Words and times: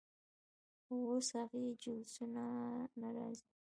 خو 0.83 0.95
اوس 1.11 1.27
هغسې 1.39 1.61
جلوسونه 1.81 2.43
نه 3.01 3.09
راځي. 3.17 3.47